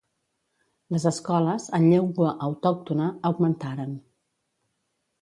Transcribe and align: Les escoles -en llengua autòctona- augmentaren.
Les 0.95 1.05
escoles 1.09 1.69
-en 1.77 1.87
llengua 1.91 2.33
autòctona- 2.49 3.13
augmentaren. 3.31 3.97